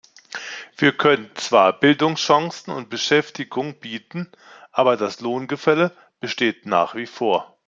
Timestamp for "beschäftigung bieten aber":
2.89-4.97